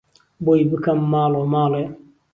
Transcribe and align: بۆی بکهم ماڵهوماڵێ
بۆی 0.45 0.61
بکهم 0.71 0.99
ماڵهوماڵێ 1.11 1.83